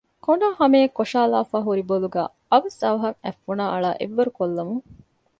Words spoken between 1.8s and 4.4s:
ބޮލުގައި އަވަސް އަވަހަށް އަތްފުނާއަޅާ އެއްވަރު